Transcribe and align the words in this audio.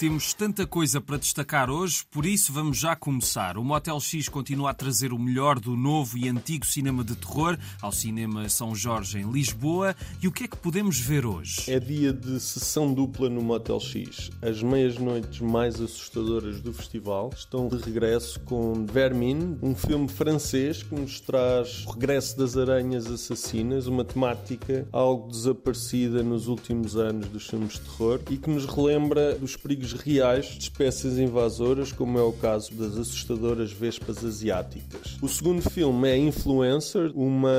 Temos 0.00 0.32
tanta 0.32 0.66
coisa 0.66 0.98
para 0.98 1.18
destacar 1.18 1.68
hoje, 1.68 2.04
por 2.10 2.24
isso 2.24 2.54
vamos 2.54 2.78
já 2.78 2.96
começar. 2.96 3.58
O 3.58 3.62
Motel 3.62 4.00
X 4.00 4.30
continua 4.30 4.70
a 4.70 4.74
trazer 4.74 5.12
o 5.12 5.18
melhor 5.18 5.60
do 5.60 5.76
novo 5.76 6.16
e 6.16 6.26
antigo 6.26 6.64
cinema 6.64 7.04
de 7.04 7.14
terror 7.14 7.58
ao 7.82 7.92
Cinema 7.92 8.48
São 8.48 8.74
Jorge 8.74 9.18
em 9.18 9.30
Lisboa. 9.30 9.94
E 10.22 10.26
o 10.26 10.32
que 10.32 10.44
é 10.44 10.48
que 10.48 10.56
podemos 10.56 10.98
ver 10.98 11.26
hoje? 11.26 11.70
É 11.70 11.78
dia 11.78 12.14
de 12.14 12.40
sessão 12.40 12.94
dupla 12.94 13.28
no 13.28 13.42
Motel 13.42 13.78
X. 13.78 14.30
As 14.40 14.62
meias-noites 14.62 15.38
mais 15.40 15.78
assustadoras 15.78 16.62
do 16.62 16.72
festival 16.72 17.28
estão 17.36 17.68
de 17.68 17.76
regresso 17.76 18.40
com 18.40 18.86
Vermin, 18.86 19.58
um 19.60 19.74
filme 19.74 20.08
francês 20.08 20.82
que 20.82 20.94
nos 20.94 21.20
traz 21.20 21.84
o 21.84 21.90
regresso 21.90 22.38
das 22.38 22.56
aranhas 22.56 23.06
assassinas, 23.06 23.86
uma 23.86 24.02
temática 24.02 24.88
algo 24.90 25.30
desaparecida 25.30 26.22
nos 26.22 26.48
últimos 26.48 26.96
anos 26.96 27.28
dos 27.28 27.46
filmes 27.46 27.74
de 27.74 27.80
terror 27.80 28.18
e 28.30 28.38
que 28.38 28.48
nos 28.48 28.64
relembra 28.64 29.34
dos 29.34 29.56
perigos 29.56 29.89
reais 29.92 30.46
de 30.46 30.62
espécies 30.62 31.18
invasoras, 31.18 31.92
como 31.92 32.18
é 32.18 32.22
o 32.22 32.32
caso 32.32 32.74
das 32.74 32.96
assustadoras 32.96 33.72
vespas 33.72 34.24
asiáticas. 34.24 35.16
O 35.20 35.28
segundo 35.28 35.62
filme 35.68 36.08
é 36.08 36.16
Influencer, 36.16 37.12
uma 37.14 37.50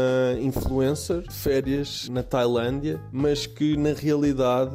influencer 0.41 1.22
de 1.22 1.34
férias 1.34 2.08
na 2.09 2.23
Tailândia, 2.23 3.02
mas 3.12 3.45
que 3.45 3.75
na 3.77 3.94
realidade, 3.94 4.72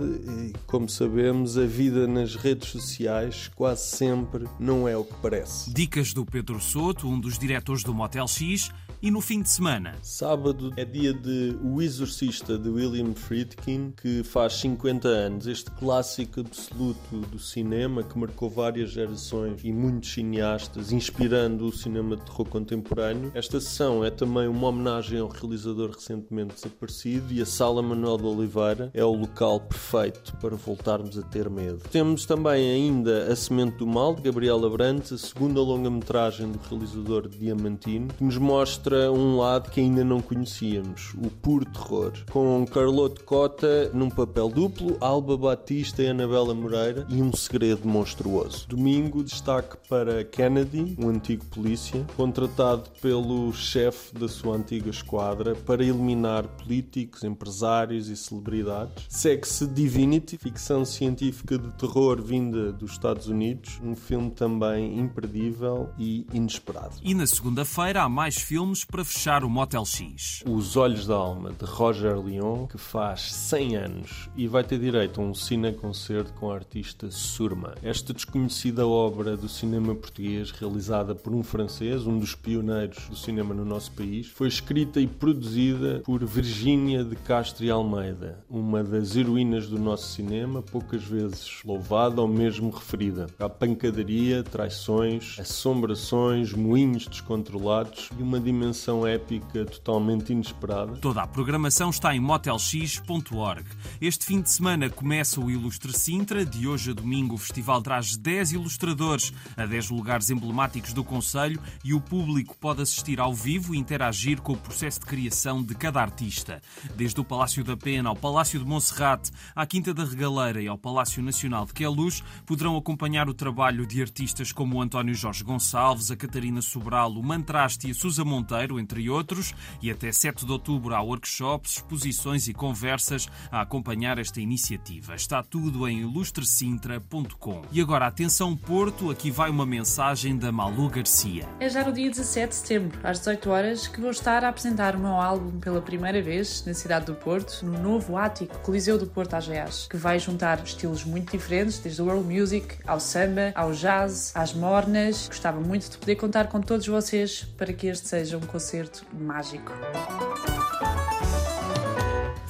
como 0.66 0.88
sabemos, 0.88 1.56
a 1.56 1.64
vida 1.64 2.06
nas 2.06 2.34
redes 2.34 2.70
sociais 2.70 3.50
quase 3.54 3.86
sempre 3.86 4.44
não 4.58 4.88
é 4.88 4.96
o 4.96 5.04
que 5.04 5.14
parece. 5.22 5.72
Dicas 5.72 6.12
do 6.12 6.24
Pedro 6.24 6.60
Soto, 6.60 7.08
um 7.08 7.18
dos 7.18 7.38
diretores 7.38 7.82
do 7.82 7.94
Motel 7.94 8.26
X, 8.26 8.70
e 9.02 9.10
no 9.10 9.20
fim 9.20 9.42
de 9.42 9.50
semana? 9.50 9.94
Sábado 10.02 10.72
é 10.76 10.84
dia 10.84 11.12
de 11.12 11.56
O 11.62 11.82
Exorcista 11.82 12.56
de 12.56 12.68
William 12.68 13.14
Friedkin, 13.14 13.92
que 14.00 14.22
faz 14.22 14.54
50 14.54 15.06
anos. 15.08 15.46
Este 15.46 15.70
clássico 15.72 16.40
absoluto 16.40 17.20
do 17.30 17.38
cinema 17.38 18.02
que 18.02 18.18
marcou 18.18 18.48
várias 18.48 18.90
gerações 18.90 19.60
e 19.64 19.72
muitos 19.72 20.12
cineastas, 20.12 20.92
inspirando 20.92 21.66
o 21.66 21.72
cinema 21.72 22.16
de 22.16 22.24
terror 22.24 22.48
contemporâneo. 22.48 23.30
Esta 23.34 23.60
sessão 23.60 24.04
é 24.04 24.10
também 24.10 24.48
uma 24.48 24.68
homenagem 24.68 25.18
ao 25.18 25.28
realizador 25.28 25.90
recentemente 25.90 26.54
desaparecido 26.54 27.32
e 27.32 27.42
a 27.42 27.46
Sala 27.46 27.82
Manuel 27.82 28.16
de 28.16 28.24
Oliveira 28.24 28.90
é 28.94 29.04
o 29.04 29.12
local 29.12 29.60
perfeito 29.60 30.36
para 30.40 30.56
voltarmos 30.56 31.18
a 31.18 31.22
ter 31.22 31.50
medo. 31.50 31.80
Temos 31.90 32.24
também 32.24 32.70
ainda 32.70 33.30
A 33.30 33.36
Semente 33.36 33.76
do 33.76 33.86
Mal, 33.86 34.14
de 34.14 34.22
Gabriela 34.22 34.70
Brandt, 34.70 35.12
a 35.12 35.18
segunda 35.18 35.60
longa-metragem 35.60 36.50
do 36.50 36.58
realizador 36.70 37.28
Diamantino, 37.28 38.08
que 38.08 38.24
nos 38.24 38.38
mostra 38.38 38.85
mostra 38.86 39.10
um 39.10 39.36
lado 39.36 39.70
que 39.70 39.80
ainda 39.80 40.04
não 40.04 40.20
conhecíamos, 40.20 41.12
o 41.14 41.28
puro 41.28 41.64
terror, 41.64 42.12
com 42.30 42.64
Carlote 42.66 43.24
Cota 43.24 43.90
num 43.92 44.08
papel 44.08 44.48
duplo, 44.48 44.96
Alba 45.00 45.36
Batista 45.36 46.02
e 46.02 46.08
Anabela 46.08 46.54
Moreira 46.54 47.04
e 47.08 47.20
um 47.20 47.32
segredo 47.32 47.88
monstruoso. 47.88 48.68
Domingo, 48.68 49.24
destaque 49.24 49.76
para 49.88 50.22
Kennedy, 50.24 50.96
um 51.00 51.08
antigo 51.08 51.44
polícia, 51.46 52.06
contratado 52.16 52.88
pelo 53.02 53.52
chefe 53.52 54.14
da 54.14 54.28
sua 54.28 54.56
antiga 54.56 54.88
esquadra 54.88 55.56
para 55.56 55.82
eliminar 55.82 56.46
políticos, 56.46 57.24
empresários 57.24 58.08
e 58.08 58.16
celebridades. 58.16 59.04
Segue-se 59.08 59.66
Divinity, 59.66 60.38
ficção 60.38 60.84
científica 60.84 61.58
de 61.58 61.68
terror 61.72 62.22
vinda 62.22 62.72
dos 62.72 62.92
Estados 62.92 63.26
Unidos, 63.26 63.80
um 63.82 63.96
filme 63.96 64.30
também 64.30 65.00
imperdível 65.00 65.90
e 65.98 66.24
inesperado. 66.32 66.94
E 67.02 67.14
na 67.14 67.26
segunda-feira 67.26 68.02
há 68.02 68.08
mais 68.08 68.36
filmes 68.36 68.75
para 68.84 69.04
fechar 69.04 69.42
o 69.42 69.50
Motel 69.50 69.84
X. 69.84 70.42
Os 70.46 70.76
Olhos 70.76 71.06
da 71.06 71.14
Alma, 71.14 71.50
de 71.50 71.64
Roger 71.64 72.18
Leon, 72.18 72.66
que 72.66 72.78
faz 72.78 73.32
100 73.32 73.76
anos 73.76 74.28
e 74.36 74.46
vai 74.46 74.62
ter 74.62 74.78
direito 74.78 75.20
a 75.20 75.24
um 75.24 75.34
cine-concerto 75.34 76.32
com 76.34 76.50
a 76.50 76.54
artista 76.54 77.10
Surma. 77.10 77.74
Esta 77.82 78.12
desconhecida 78.12 78.86
obra 78.86 79.36
do 79.36 79.48
cinema 79.48 79.94
português, 79.94 80.50
realizada 80.50 81.14
por 81.14 81.32
um 81.32 81.42
francês, 81.42 82.06
um 82.06 82.18
dos 82.18 82.34
pioneiros 82.34 83.08
do 83.08 83.16
cinema 83.16 83.54
no 83.54 83.64
nosso 83.64 83.92
país, 83.92 84.26
foi 84.26 84.48
escrita 84.48 85.00
e 85.00 85.06
produzida 85.06 86.02
por 86.04 86.24
Virgínia 86.24 87.02
de 87.02 87.16
Castro 87.16 87.64
e 87.64 87.70
Almeida, 87.70 88.44
uma 88.48 88.84
das 88.84 89.16
heroínas 89.16 89.68
do 89.68 89.78
nosso 89.78 90.08
cinema, 90.08 90.60
poucas 90.60 91.02
vezes 91.02 91.60
louvada 91.64 92.20
ou 92.20 92.28
mesmo 92.28 92.70
referida. 92.70 93.26
Há 93.38 93.48
pancadaria, 93.48 94.42
traições, 94.42 95.38
assombrações, 95.38 96.52
moinhos 96.52 97.06
descontrolados 97.06 98.10
e 98.18 98.22
uma 98.22 98.38
dimensão 98.38 98.65
dimensão 98.66 99.06
épica 99.06 99.64
totalmente 99.64 100.32
inesperada. 100.32 100.96
Toda 100.96 101.22
a 101.22 101.26
programação 101.26 101.90
está 101.90 102.14
em 102.14 102.20
motelx.org. 102.20 103.64
Este 104.00 104.26
fim 104.26 104.40
de 104.40 104.50
semana 104.50 104.90
começa 104.90 105.40
o 105.40 105.50
Ilustre 105.50 105.92
Sintra. 105.92 106.44
De 106.44 106.66
hoje 106.66 106.90
a 106.90 106.94
domingo, 106.94 107.36
o 107.36 107.38
festival 107.38 107.80
traz 107.80 108.16
10 108.16 108.52
ilustradores 108.52 109.32
a 109.56 109.64
10 109.66 109.90
lugares 109.90 110.30
emblemáticos 110.30 110.92
do 110.92 111.04
Conselho 111.04 111.60
e 111.84 111.94
o 111.94 112.00
público 112.00 112.56
pode 112.58 112.82
assistir 112.82 113.20
ao 113.20 113.32
vivo 113.32 113.74
e 113.74 113.78
interagir 113.78 114.40
com 114.40 114.54
o 114.54 114.56
processo 114.56 115.00
de 115.00 115.06
criação 115.06 115.62
de 115.62 115.74
cada 115.74 116.00
artista. 116.00 116.60
Desde 116.96 117.20
o 117.20 117.24
Palácio 117.24 117.62
da 117.62 117.76
Pena 117.76 118.08
ao 118.08 118.16
Palácio 118.16 118.58
de 118.58 118.64
Monserrate, 118.64 119.30
à 119.54 119.64
Quinta 119.64 119.94
da 119.94 120.04
Regaleira 120.04 120.60
e 120.60 120.66
ao 120.66 120.78
Palácio 120.78 121.22
Nacional 121.22 121.66
de 121.66 121.72
Queluz, 121.72 122.22
poderão 122.44 122.76
acompanhar 122.76 123.28
o 123.28 123.34
trabalho 123.34 123.86
de 123.86 124.00
artistas 124.02 124.50
como 124.50 124.76
o 124.76 124.82
António 124.82 125.14
Jorge 125.14 125.44
Gonçalves, 125.44 126.10
a 126.10 126.16
Catarina 126.16 126.60
Sobral, 126.60 127.12
o 127.12 127.22
Mantraste 127.22 127.88
e 127.88 127.90
a 127.92 127.94
Susa 127.94 128.24
Monteiro 128.24 128.55
entre 128.78 129.08
outros, 129.08 129.54
e 129.82 129.90
até 129.90 130.10
7 130.10 130.44
de 130.44 130.52
outubro 130.52 130.94
há 130.94 131.00
workshops, 131.00 131.76
exposições 131.76 132.48
e 132.48 132.54
conversas 132.54 133.28
a 133.50 133.60
acompanhar 133.60 134.18
esta 134.18 134.40
iniciativa. 134.40 135.14
Está 135.14 135.42
tudo 135.42 135.86
em 135.88 136.00
ilustrecintra.com. 136.00 137.62
E 137.70 137.80
agora, 137.80 138.06
atenção 138.06 138.56
Porto, 138.56 139.10
aqui 139.10 139.30
vai 139.30 139.50
uma 139.50 139.66
mensagem 139.66 140.36
da 140.36 140.50
Malu 140.50 140.88
Garcia. 140.88 141.48
É 141.60 141.68
já 141.68 141.84
no 141.84 141.92
dia 141.92 142.10
17 142.10 142.48
de 142.48 142.54
setembro, 142.54 142.98
às 143.02 143.18
18 143.18 143.50
horas, 143.50 143.86
que 143.86 144.00
vou 144.00 144.10
estar 144.10 144.44
a 144.44 144.48
apresentar 144.48 144.96
o 144.96 144.98
meu 144.98 145.12
álbum 145.12 145.58
pela 145.60 145.80
primeira 145.80 146.20
vez 146.22 146.64
na 146.66 146.74
cidade 146.74 147.06
do 147.06 147.14
Porto, 147.14 147.64
no 147.64 147.78
novo 147.78 148.16
ático 148.16 148.58
Coliseu 148.60 148.98
do 148.98 149.06
Porto 149.06 149.34
AGAs, 149.34 149.86
que 149.88 149.96
vai 149.96 150.18
juntar 150.18 150.62
estilos 150.64 151.04
muito 151.04 151.32
diferentes, 151.32 151.78
desde 151.78 152.02
o 152.02 152.06
world 152.06 152.32
music 152.32 152.76
ao 152.86 153.00
samba, 153.00 153.52
ao 153.54 153.72
jazz, 153.72 154.32
às 154.34 154.52
mornas. 154.52 155.28
Gostava 155.28 155.60
muito 155.60 155.90
de 155.90 155.98
poder 155.98 156.16
contar 156.16 156.48
com 156.48 156.60
todos 156.60 156.86
vocês 156.86 157.44
para 157.56 157.72
que 157.72 157.86
este 157.86 158.08
seja 158.08 158.36
um 158.36 158.40
concerto 158.46 159.00
mágico. 159.12 159.72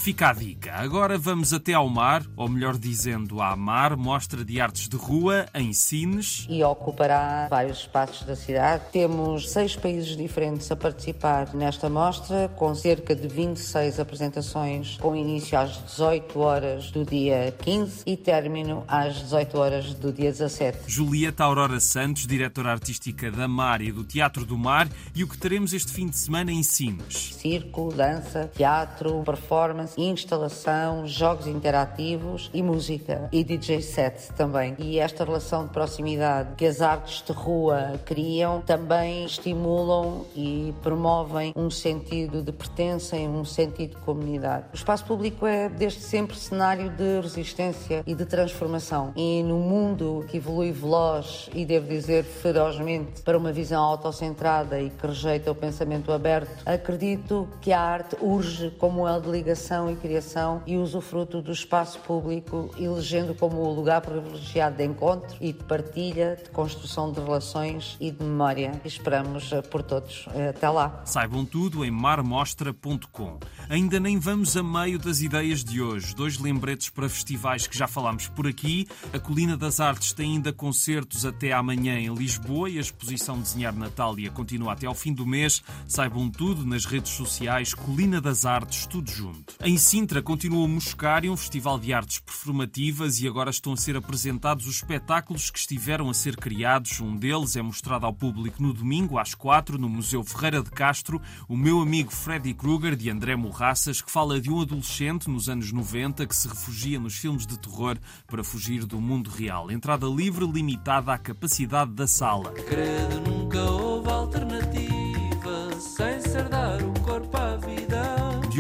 Fica 0.07 0.29
a 0.29 0.33
dica. 0.33 0.73
Agora 0.73 1.19
vamos 1.19 1.53
até 1.53 1.73
ao 1.73 1.89
mar, 1.89 2.23
ou 2.37 2.49
melhor 2.49 2.79
dizendo, 2.79 3.43
à 3.43 3.57
mar, 3.57 3.97
mostra 3.97 4.45
de 4.45 4.61
artes 4.61 4.89
de 4.89 4.95
rua 4.95 5.47
em 5.53 5.73
Sines. 5.73 6.47
E 6.49 6.63
ocupará 6.63 7.49
vários 7.51 7.79
espaços 7.79 8.25
da 8.25 8.37
cidade. 8.37 8.85
Temos 8.93 9.51
seis 9.51 9.75
países 9.75 10.17
diferentes 10.17 10.71
a 10.71 10.77
participar 10.77 11.53
nesta 11.55 11.91
mostra, 11.91 12.49
com 12.55 12.73
cerca 12.73 13.17
de 13.17 13.27
26 13.27 13.99
apresentações, 13.99 14.97
com 14.99 15.17
início 15.17 15.59
às 15.59 15.77
18 15.85 16.39
horas 16.39 16.93
do 16.93 17.05
dia 17.05 17.53
15 17.61 18.05
e 18.07 18.17
término 18.17 18.85
às 18.87 19.17
18 19.23 19.59
horas 19.59 19.93
do 19.93 20.13
dia 20.13 20.31
17. 20.31 20.85
Julieta 20.87 21.43
Aurora 21.43 21.81
Santos, 21.81 22.29
diretora 22.29 22.71
artística 22.71 23.29
da 23.29 23.49
Mar 23.49 23.81
e 23.81 23.91
do 23.91 24.05
Teatro 24.05 24.45
do 24.45 24.57
Mar, 24.57 24.89
e 25.17 25.25
o 25.25 25.29
que 25.29 25.37
teremos 25.37 25.73
este 25.73 25.91
fim 25.91 26.07
de 26.07 26.17
semana 26.17 26.53
em 26.53 26.63
Sines. 26.63 27.35
Circo, 27.35 27.93
dança, 27.93 28.49
teatro, 28.55 29.25
performance 29.25 29.96
instalação, 29.97 31.07
jogos 31.07 31.47
interativos 31.47 32.51
e 32.53 32.63
música 32.63 33.29
e 33.33 33.43
DJ 33.43 33.81
set 33.83 34.33
também. 34.35 34.75
E 34.79 34.99
esta 34.99 35.25
relação 35.25 35.67
de 35.67 35.73
proximidade 35.73 36.55
que 36.57 36.67
as 36.67 36.81
artes 36.81 37.23
de 37.23 37.33
rua 37.33 38.01
criam 38.05 38.61
também 38.61 39.25
estimulam 39.25 40.25
e 40.35 40.75
promovem 40.83 41.53
um 41.57 41.71
sentido 41.71 42.43
de 42.43 42.53
pertença 42.53 43.17
e 43.17 43.27
um 43.27 43.45
sentido 43.45 43.97
de 43.97 44.03
comunidade. 44.03 44.67
O 44.73 44.77
espaço 44.77 45.05
público 45.05 45.47
é 45.47 45.69
desde 45.69 46.01
sempre 46.01 46.37
cenário 46.37 46.91
de 46.91 47.21
resistência 47.21 48.03
e 48.07 48.15
de 48.15 48.25
transformação. 48.27 49.13
E 49.17 49.43
no 49.43 49.59
mundo 49.59 50.25
que 50.29 50.37
evolui 50.37 50.73
veloz 50.73 51.49
e 51.55 51.65
devo 51.65 51.89
dizer 51.89 52.25
ferozmente 52.25 53.23
para 53.23 53.37
uma 53.39 53.53
visão 53.53 53.83
autocentrada 53.83 54.81
e 54.81 54.91
que 54.91 55.07
rejeita 55.07 55.51
o 55.51 55.55
pensamento 55.55 56.13
aberto, 56.13 56.51
acredito 56.65 57.49
que 57.61 57.73
a 57.73 57.81
arte 57.81 58.17
urge 58.21 58.71
como 58.79 59.07
ela 59.07 59.21
de 59.21 59.31
ligação 59.31 59.86
e 59.91 59.97
criação 59.97 60.63
e 60.67 60.77
usufruto 60.77 61.41
do 61.41 61.53
espaço 61.53 61.99
público, 62.01 62.71
elegendo 62.79 63.35
como 63.35 63.59
o 63.59 63.75
lugar 63.75 64.01
privilegiado 64.01 64.77
de 64.77 64.85
encontro 64.85 65.37
e 65.41 65.53
de 65.53 65.65
partilha, 65.65 66.39
de 66.43 66.51
construção 66.51 67.13
de 67.13 67.21
relações 67.21 67.97
e 68.01 68.11
de 68.11 68.23
memória. 68.23 68.81
Esperamos 68.85 69.53
eh, 69.53 69.63
por 69.63 69.83
todos. 69.83 70.27
Eh, 70.35 70.49
até 70.49 70.69
lá. 70.69 71.03
Saibam 71.05 71.45
tudo 71.45 71.85
em 71.85 71.91
marmostra.com. 71.91 73.39
Ainda 73.69 73.99
nem 73.99 74.19
vamos 74.19 74.57
a 74.57 74.63
meio 74.63 74.99
das 74.99 75.21
ideias 75.21 75.65
de 75.65 75.83
hoje. 75.83 76.15
Dois 76.15 76.39
lembretes 76.39 76.89
para 76.89 77.09
festivais 77.09 77.67
que 77.67 77.77
já 77.77 77.87
falámos 77.87 78.29
por 78.29 78.47
aqui. 78.47 78.87
A 79.13 79.19
Colina 79.19 79.57
das 79.57 79.81
Artes 79.81 80.13
tem 80.13 80.33
ainda 80.33 80.53
concertos 80.53 81.25
até 81.25 81.53
amanhã 81.53 81.99
em 81.99 82.13
Lisboa 82.15 82.71
e 82.71 82.79
a 82.79 82.81
exposição 82.81 83.41
Desenhar 83.41 83.75
Natália 83.75 84.31
continua 84.31 84.73
até 84.73 84.87
ao 84.87 84.95
fim 84.95 85.13
do 85.13 85.27
mês. 85.27 85.63
Saibam 85.87 86.31
tudo 86.31 86.65
nas 86.65 86.85
redes 86.85 87.13
sociais 87.13 87.75
Colina 87.75 88.21
das 88.21 88.45
Artes, 88.45 88.87
tudo 88.87 89.11
junto. 89.11 89.55
Em 89.63 89.76
Em 89.77 89.79
Sintra 89.79 90.23
continua 90.23 90.65
o 90.65 90.69
Moscário, 90.69 91.31
um 91.31 91.37
festival 91.37 91.79
de 91.79 91.93
artes 91.93 92.19
performativas, 92.19 93.21
e 93.21 93.29
agora 93.29 93.51
estão 93.51 93.75
a 93.75 93.77
ser 93.77 93.95
apresentados 93.95 94.67
os 94.67 94.77
espetáculos 94.77 95.51
que 95.51 95.59
estiveram 95.59 96.09
a 96.09 96.15
ser 96.15 96.35
criados. 96.35 96.99
Um 96.99 97.15
deles 97.15 97.57
é 97.57 97.61
mostrado 97.61 98.07
ao 98.07 98.15
público 98.15 98.63
no 98.63 98.73
domingo, 98.73 99.19
às 99.19 99.35
quatro, 99.35 99.77
no 99.77 99.87
Museu 99.87 100.25
Ferreira 100.25 100.63
de 100.63 100.71
Castro. 100.71 101.21
O 101.47 101.59
meu 101.59 101.83
amigo 101.83 102.11
Freddy 102.11 102.55
Krueger, 102.55 102.97
de 102.97 103.11
André 103.11 103.37
Morraças, 103.37 104.01
que 104.01 104.11
fala 104.11 104.41
de 104.41 104.51
um 104.51 104.63
adolescente 104.63 105.29
nos 105.29 105.47
anos 105.47 105.71
90 105.71 106.27
que 106.27 106.35
se 106.35 106.49
refugia 106.49 106.99
nos 106.99 107.19
filmes 107.19 107.47
de 107.47 107.59
terror 107.59 107.99
para 108.27 108.43
fugir 108.43 108.87
do 108.87 108.99
mundo 108.99 109.29
real. 109.29 109.71
Entrada 109.71 110.07
livre, 110.07 110.47
limitada 110.47 111.13
à 111.13 111.19
capacidade 111.19 111.93
da 111.93 112.07
sala. 112.07 112.51
Credo, 112.53 113.36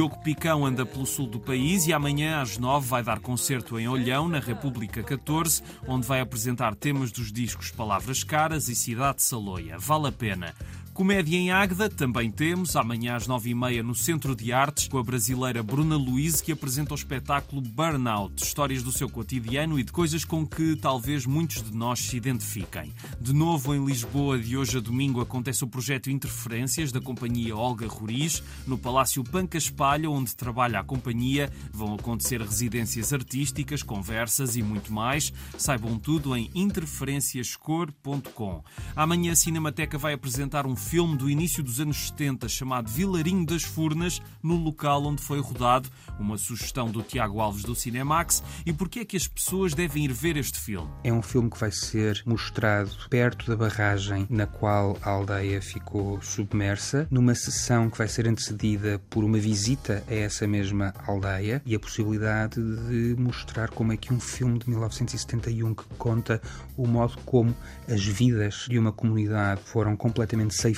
Diogo 0.07 0.23
Picão 0.23 0.65
anda 0.65 0.87
pelo 0.87 1.05
sul 1.05 1.27
do 1.27 1.41
país 1.41 1.89
e 1.89 1.93
amanhã 1.93 2.41
às 2.41 2.59
nove 2.59 2.87
vai 2.87 3.03
dar 3.03 3.19
concerto 3.19 3.77
em 3.77 3.89
Olhão, 3.89 4.29
na 4.29 4.39
República 4.39 5.03
14, 5.03 5.65
onde 5.85 6.07
vai 6.07 6.21
apresentar 6.21 6.77
temas 6.77 7.11
dos 7.11 7.33
discos 7.33 7.73
Palavras 7.73 8.23
Caras 8.23 8.69
e 8.69 8.77
Cidade 8.77 9.21
Saloia. 9.21 9.77
Vale 9.79 10.07
a 10.07 10.13
pena. 10.13 10.55
Comédia 10.97 11.37
em 11.37 11.51
Águeda 11.51 11.91
também 11.91 12.31
temos, 12.31 12.75
amanhã 12.75 13.17
às 13.17 13.27
nove 13.27 13.51
e 13.51 13.55
meia 13.55 13.83
no 13.83 13.95
Centro 13.95 14.35
de 14.35 14.51
Artes, 14.51 14.89
com 14.89 14.97
a 14.97 15.03
brasileira 15.03 15.63
Bruna 15.63 15.95
Luiz, 15.95 16.41
que 16.41 16.51
apresenta 16.51 16.95
o 16.95 16.97
espetáculo 16.97 17.61
Burnout, 17.61 18.43
histórias 18.43 18.83
do 18.83 18.91
seu 18.91 19.07
cotidiano 19.07 19.79
e 19.79 19.83
de 19.83 19.93
coisas 19.93 20.25
com 20.25 20.47
que 20.47 20.75
talvez 20.75 21.27
muitos 21.27 21.63
de 21.63 21.77
nós 21.77 22.01
se 22.01 22.17
identifiquem. 22.17 22.95
De 23.21 23.35
novo 23.35 23.75
em 23.75 23.85
Lisboa, 23.85 24.39
de 24.39 24.57
hoje 24.57 24.79
a 24.79 24.81
domingo, 24.81 25.21
acontece 25.21 25.65
o 25.65 25.67
projeto 25.67 26.09
Interferências, 26.09 26.91
da 26.91 27.01
companhia 27.01 27.55
Olga 27.55 27.87
Roriz, 27.87 28.43
no 28.67 28.79
Palácio 28.79 29.23
Panca 29.23 29.59
Espalha, 29.59 30.09
onde 30.09 30.35
trabalha 30.35 30.81
a 30.81 30.85
companhia. 30.85 31.53
Vão 31.75 31.93
acontecer 31.93 32.41
residências 32.41 33.13
artísticas, 33.13 33.83
conversas 33.83 34.57
e 34.57 34.63
muito 34.63 34.91
mais. 34.91 35.31
Saibam 35.59 35.99
tudo 35.99 36.35
em 36.35 36.51
interferenciascor.com. 36.55 38.65
Amanhã 38.97 39.33
a 39.33 39.37
Cinemateca 39.37 39.99
vai 39.99 40.15
apresentar 40.15 40.67
um 40.67 40.75
filme 40.87 41.17
do 41.17 41.29
início 41.29 41.65
dos 41.65 41.81
anos 41.81 42.07
70 42.11 42.49
chamado 42.49 42.89
Vilarinho 42.89 43.45
das 43.45 43.65
Furnas, 43.65 44.23
no 44.41 44.55
local 44.55 45.05
onde 45.05 45.21
foi 45.21 45.41
rodado, 45.41 45.91
uma 46.17 46.39
sugestão 46.39 46.89
do 46.89 47.03
Tiago 47.03 47.41
Alves 47.41 47.65
do 47.65 47.75
Cinemax. 47.75 48.41
E 48.65 48.73
porquê 48.73 49.01
é 49.01 49.05
que 49.05 49.17
as 49.17 49.27
pessoas 49.27 49.75
devem 49.75 50.05
ir 50.05 50.13
ver 50.13 50.37
este 50.37 50.61
filme? 50.61 50.89
É 51.03 51.13
um 51.13 51.23
filme 51.23 51.51
que 51.51 51.59
vai 51.59 51.73
ser 51.73 52.23
mostrado 52.25 52.93
perto 53.11 53.49
da 53.49 53.57
barragem 53.57 54.29
na 54.31 54.47
qual 54.47 54.97
a 55.03 55.11
aldeia 55.11 55.61
ficou 55.61 56.23
submersa, 56.23 57.09
numa 57.11 57.35
sessão 57.35 57.91
que 57.91 57.99
vai 57.99 58.07
ser 58.07 58.29
antecedida 58.29 59.01
por 59.11 59.25
uma 59.25 59.39
visita 59.39 60.05
a 60.07 60.15
essa 60.15 60.47
mesma 60.47 60.95
aldeia 61.05 61.61
e 61.67 61.75
a 61.75 61.81
possibilidade 61.81 62.61
de 62.61 63.17
mostrar 63.19 63.71
como 63.71 63.93
é 63.93 63.97
que 63.97 64.15
um 64.15 64.21
filme 64.21 64.61
de 64.61 64.71
1971 64.71 65.75
que 65.75 65.85
conta 65.99 66.41
o 66.77 66.87
modo 66.87 67.19
como 67.27 67.53
as 67.89 68.05
vidas 68.05 68.67
de 68.69 68.79
uma 68.79 68.93
comunidade 68.93 69.63
foram 69.65 69.97
completamente 69.97 70.55
ceifadas 70.55 70.76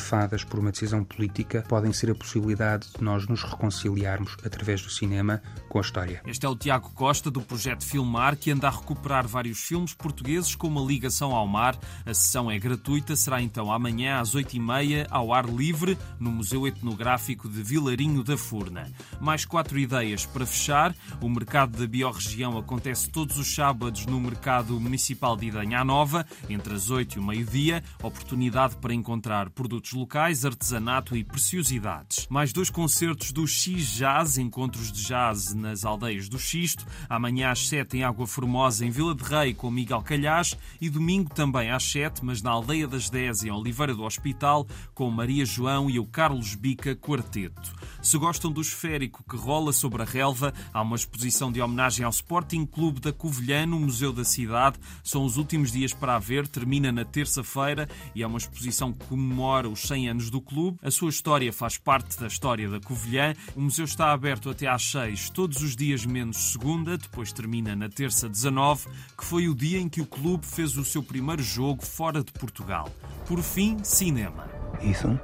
por 0.49 0.59
uma 0.61 0.71
decisão 0.71 1.05
política 1.05 1.65
podem 1.69 1.93
ser 1.93 2.11
a 2.11 2.15
possibilidade 2.15 2.89
de 2.97 3.03
nós 3.03 3.27
nos 3.27 3.43
reconciliarmos 3.43 4.37
através 4.45 4.83
do 4.83 4.91
cinema 4.91 5.43
com 5.69 5.79
a 5.79 5.81
história. 5.81 6.23
Este 6.27 6.47
é 6.47 6.49
o 6.49 6.57
Tiago 6.57 6.91
Costa 6.95 7.31
do 7.31 7.41
projeto 7.41 7.85
Filmar 7.85 8.37
que 8.37 8.51
anda 8.51 8.69
a 8.69 8.71
recuperar 8.71 9.27
vários 9.27 9.61
filmes 9.61 9.95
portugueses 9.95 10.55
com 10.55 10.69
uma 10.69 10.81
ligação 10.81 11.35
ao 11.35 11.47
mar. 11.47 11.79
A 12.07 12.15
sessão 12.15 12.51
é 12.51 12.59
gratuita, 12.59 13.15
será 13.17 13.43
então 13.43 13.73
amanhã 13.73 14.21
às 14.21 14.35
8h30 14.35 15.07
ao 15.11 15.33
ar 15.33 15.47
livre 15.47 15.99
no 16.19 16.31
Museu 16.31 16.67
Etnográfico 16.67 17.49
de 17.49 17.63
Vilarinho 17.63 18.23
da 18.23 18.37
Furna. 18.37 18.91
Mais 19.21 19.45
quatro 19.45 19.79
ideias 19.79 20.25
para 20.27 20.47
fechar. 20.47 20.95
O 21.21 21.29
mercado 21.29 21.77
da 21.79 21.87
biorregião 21.87 22.57
acontece 22.57 23.11
todos 23.11 23.39
os 23.39 23.55
sábados 23.55 24.07
no 24.07 24.21
Mercado 24.21 24.79
Municipal 24.81 25.37
de 25.37 25.47
Idanha 25.47 25.85
Nova, 25.85 26.27
entre 26.49 26.75
as 26.75 26.91
8 26.91 27.17
e 27.17 27.19
o 27.19 27.23
meio-dia. 27.23 27.83
Oportunidade 28.03 28.77
para 28.77 28.95
encontrar 28.95 29.51
produtos 29.51 29.88
locais, 29.93 30.45
artesanato 30.45 31.17
e 31.17 31.25
preciosidades. 31.25 32.27
Mais 32.29 32.53
dois 32.53 32.71
concertos 32.71 33.33
do 33.33 33.47
X 33.47 33.95
Jazz, 33.97 34.39
encontros 34.39 34.91
de 34.93 35.05
jazz 35.05 35.55
nas 35.55 35.85
aldeias 35.85 36.29
do 36.29 36.39
Xisto. 36.39 36.87
Amanhã 37.09 37.51
às 37.51 37.69
7 37.69 37.99
em 37.99 38.05
Água 38.05 38.27
Formosa, 38.27 38.85
em 38.85 38.91
Vila 38.91 39.15
de 39.15 39.25
Rei, 39.25 39.55
com 39.55 39.71
Miguel 39.71 40.03
Calhás. 40.03 40.57
E 40.81 40.89
domingo 40.89 41.33
também 41.35 41.71
às 41.71 41.85
7, 41.85 42.25
mas 42.25 42.43
na 42.43 42.51
Aldeia 42.51 42.87
das 42.87 43.11
10, 43.11 43.45
em 43.45 43.51
Oliveira 43.51 43.95
do 43.95 44.05
Hospital, 44.05 44.67
com 44.95 45.11
Maria 45.11 45.45
João 45.45 45.89
e 45.89 45.99
o 45.99 46.07
Carlos 46.07 46.55
Bica 46.55 46.95
Quarteto. 46.95 47.73
Se 48.03 48.17
gostam 48.17 48.51
do 48.51 48.61
esférico 48.61 49.25
que 49.29 49.37
rola 49.37 49.73
sobre 49.73 50.03
a 50.03 50.05
relva, 50.05 50.53
há 50.73 50.83
uma 50.83 50.97
exposição 50.97 51.51
de 51.51 51.61
homenagem 51.61 52.05
ao 52.05 52.11
Sporting 52.11 52.65
Clube 52.65 53.01
da 53.01 53.13
Covilhã 53.13 53.67
no 53.67 53.79
Museu 53.81 54.13
da 54.13 54.25
Cidade. 54.25 54.79
São 55.03 55.25
os 55.25 55.37
últimos 55.37 55.73
dias 55.73 55.93
para 55.93 56.15
a 56.15 56.19
ver, 56.19 56.47
termina 56.47 56.93
na 56.93 57.05
terça-feira 57.05 57.89
e 58.15 58.23
é 58.23 58.27
uma 58.27 58.39
exposição 58.39 58.93
que 58.93 59.07
comemora 59.07 59.69
os 59.79 59.89
100 59.89 60.09
anos 60.09 60.31
do 60.31 60.41
clube. 60.41 60.79
A 60.83 60.91
sua 60.91 61.11
história 61.11 61.53
faz 61.53 61.79
parte 61.79 62.19
da 62.19 62.27
história 62.27 62.69
da 62.69 62.81
Covilhã. 62.81 63.35
O 63.55 63.61
museu 63.61 63.85
está 63.85 64.13
aberto 64.13 64.51
até 64.51 64.67
às 64.67 64.91
6, 64.91 65.31
todos 65.31 65.63
os 65.63 65.77
dias 65.77 66.05
menos 66.05 66.53
segunda, 66.53 66.99
depois 66.99 67.33
termina 67.33 67.75
na 67.77 67.89
terça 67.89 68.29
19, 68.29 68.89
que 69.17 69.25
foi 69.25 69.49
o 69.49 69.55
dia 69.55 69.79
em 69.79 69.89
que 69.89 70.01
o 70.01 70.07
clube 70.07 70.45
fez 70.45 70.77
o 70.77 70.85
seu 70.85 71.03
primeiro 71.03 71.43
jogo 71.43 71.85
fora 71.85 72.23
de 72.23 72.33
Portugal. 72.33 72.93
Por 73.27 73.41
fim, 73.43 73.79
cinema. 73.83 74.49
Ethan, 74.83 75.19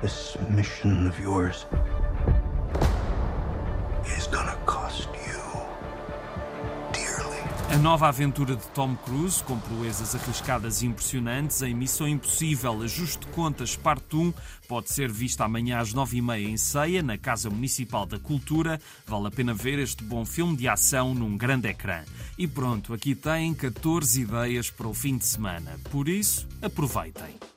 this 0.00 0.36
mission 0.50 1.08
of 1.08 1.20
yours 1.20 1.66
A 7.76 7.78
nova 7.78 8.08
aventura 8.08 8.56
de 8.56 8.66
Tom 8.68 8.96
Cruise, 8.96 9.44
com 9.44 9.58
proezas 9.58 10.14
arriscadas 10.14 10.80
e 10.80 10.86
impressionantes, 10.86 11.60
em 11.60 11.74
Missão 11.74 12.08
Impossível 12.08 12.80
Ajuste 12.80 13.26
Contas 13.26 13.76
Parte 13.76 14.16
1, 14.16 14.32
pode 14.66 14.90
ser 14.90 15.12
vista 15.12 15.44
amanhã 15.44 15.78
às 15.78 15.92
9h30 15.92 16.40
em 16.40 16.56
Ceia, 16.56 17.02
na 17.02 17.18
Casa 17.18 17.50
Municipal 17.50 18.06
da 18.06 18.18
Cultura. 18.18 18.80
Vale 19.06 19.26
a 19.26 19.30
pena 19.30 19.52
ver 19.52 19.78
este 19.78 20.02
bom 20.02 20.24
filme 20.24 20.56
de 20.56 20.66
ação 20.66 21.14
num 21.14 21.36
grande 21.36 21.68
ecrã. 21.68 22.02
E 22.38 22.48
pronto, 22.48 22.94
aqui 22.94 23.14
têm 23.14 23.52
14 23.52 24.22
ideias 24.22 24.70
para 24.70 24.88
o 24.88 24.94
fim 24.94 25.18
de 25.18 25.26
semana. 25.26 25.78
Por 25.90 26.08
isso, 26.08 26.48
aproveitem. 26.62 27.55